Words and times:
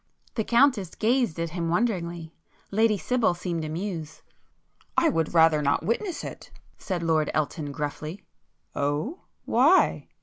The 0.33 0.43
Countess 0.43 0.95
gazed 0.95 1.39
at 1.39 1.51
him 1.51 1.69
wonderingly,—Lady 1.69 2.97
Sibyl 2.97 3.35
seemed 3.35 3.63
amused. 3.63 4.23
"I 4.97 5.09
would 5.09 5.35
rather 5.35 5.61
not 5.61 5.85
witness 5.85 6.23
it,"—said 6.23 7.03
Lord 7.03 7.29
Elton 7.35 7.71
gruffly. 7.71 8.25
"Oh, 8.75 9.25
why?" 9.45 10.07